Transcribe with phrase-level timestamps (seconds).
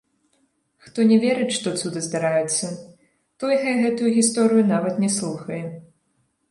[0.85, 2.73] Хто не верыць, што цуды здараюцца,
[3.45, 5.63] той хай гэтую гісторыю нават не слухае.